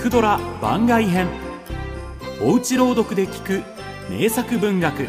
[0.00, 1.28] 聞くドラ番外編。
[2.42, 3.62] おうち朗読で聞く
[4.10, 5.06] 名作文学。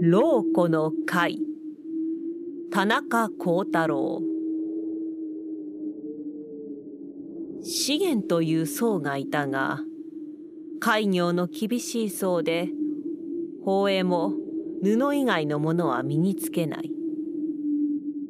[0.00, 1.38] 老子の会。
[2.72, 4.20] 田中幸太郎。
[7.62, 9.78] 資源という僧がいたが
[10.80, 12.68] 開業の厳しい僧で
[13.64, 14.32] 法営も
[14.82, 16.95] 布以外のものは身につけない。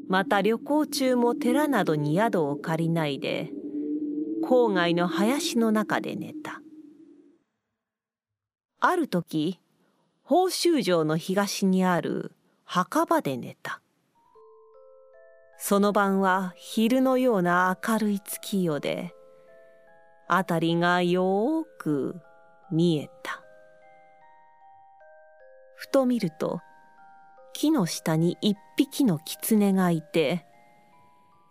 [0.09, 3.51] また旅行中も寺などに宿を借りないで
[4.45, 6.61] 郊外の林の中で寝た。
[8.79, 9.59] ある時
[10.23, 12.33] 宝州城の東にある
[12.65, 13.81] 墓場で寝た。
[15.59, 19.15] その晩は昼のような明るい月夜で
[20.29, 22.21] 辺りがよーく
[22.71, 23.43] 見えた。
[25.75, 26.61] ふと見ると
[27.57, 30.45] 木の下に一匹の狐がいて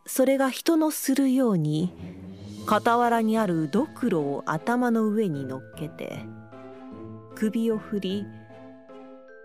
[0.06, 1.92] それが人のするように
[2.68, 6.20] 傍らにあるドクロを頭の上に乗っけて
[7.34, 8.26] 首を振り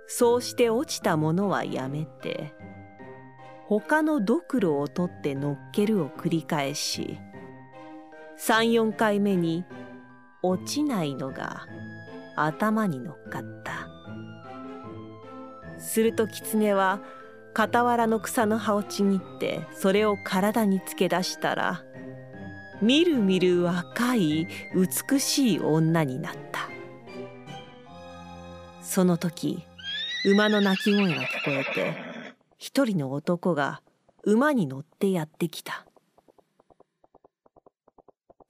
[0.06, 2.52] そうして落ちたものはやめて
[3.66, 7.18] 他のドクロを取って乗っけるを繰り返し
[8.38, 9.64] 34回目に
[10.42, 11.66] 落ちないのが
[12.36, 13.99] 頭に乗っかった。
[15.80, 17.00] すると狐は
[17.56, 21.82] 傍らの草の葉をちぎってそれを体につけ出したら
[22.80, 26.68] みるみる若い美しい女になった。
[28.80, 29.64] その時
[30.24, 31.94] 馬の鳴き声が聞こえて
[32.58, 33.82] 一人の男が
[34.24, 35.86] 馬に乗ってやってきた。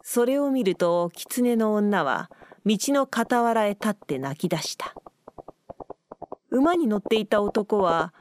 [0.02, 2.30] それを見ると狐の女は
[2.66, 4.94] 道の傍らへ立って泣き出した。
[6.50, 8.12] 馬に乗っていた男は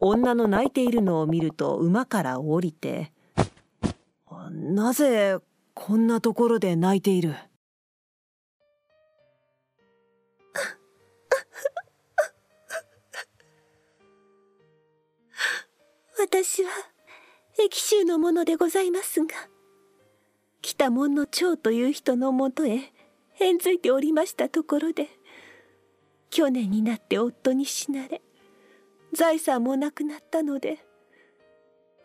[0.00, 3.12] 女の泣いているのを見ると馬から降りて
[4.50, 5.38] 「なぜ
[5.74, 7.34] こんなところで泣いている?
[16.18, 16.70] 」私は
[17.58, 19.28] 駅州の者でございますが
[20.62, 22.92] 北門の長という人のもとへ
[23.38, 25.08] 返づいておりましたところで
[26.34, 28.20] 去年になって夫に死なれ
[29.12, 30.78] 財産もなくなったので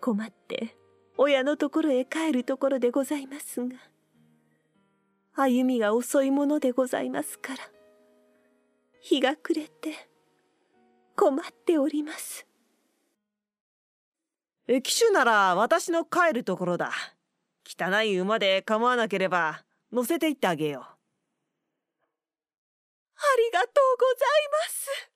[0.01, 0.77] 困って
[1.17, 3.75] 親のところへ帰るところでございますが
[5.35, 7.59] 歩みが遅いものでございますから
[9.01, 9.95] 日が暮れて
[11.15, 12.45] 困っております。
[14.83, 16.91] 騎手なら私の帰るところだ。
[17.65, 20.98] 汚い馬で構わなければ乗せて行ってあげよう。
[23.19, 25.09] ありがとうございます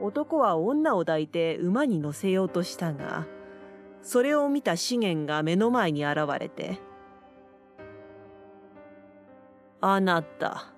[0.00, 3.26] 男は女を抱いて馬に乗せようとしたが
[4.02, 6.78] それを見た資源が目の前に現れて
[9.80, 10.72] 「あなた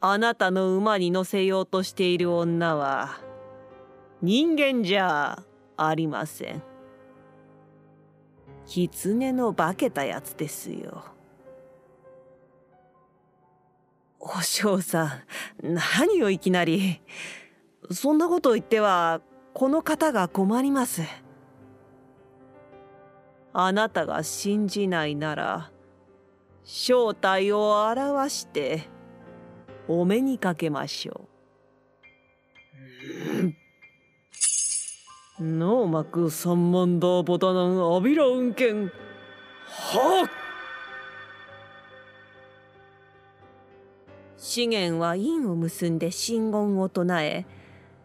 [0.00, 3.18] あなたの馬に乗せようとしている女は
[4.20, 5.42] 人間じゃ
[5.76, 6.62] ありません。
[8.66, 11.15] 狐の化けたやつですよ。
[14.28, 15.22] お嬢さ
[15.62, 17.00] ん、何をいきなり？
[17.92, 19.20] そんなことを言っては、
[19.54, 21.02] この方が困ります。
[23.52, 25.70] あなたが信じないなら、
[26.64, 28.88] 正体を表して、
[29.86, 31.28] お目にかけましょ
[35.38, 35.44] う。
[35.44, 40.30] ノーマク三万ダボタナンアビラ運転はっ
[44.38, 47.46] 資源は印を結んで真言を唱え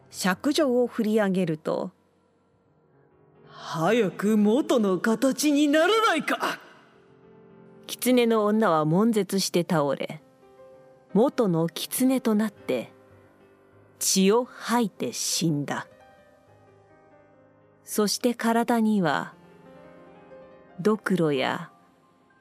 [0.09, 1.91] 尺状を振り上げると
[3.47, 6.59] 「早く元の形にならないか!」
[7.87, 10.21] 狐の女は悶絶して倒れ
[11.13, 12.91] 元の狐となって
[13.99, 15.87] 血を吐いて死んだ
[17.83, 19.33] そして体には
[20.79, 21.69] ドクロや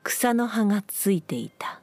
[0.05, 1.80] 草の葉がついていた